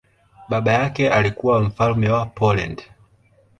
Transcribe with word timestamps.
Baba 0.49 0.71
yake 0.73 1.09
alikuwa 1.09 1.61
mfalme 1.61 2.09
wa 2.09 2.25
Poland. 2.25 2.83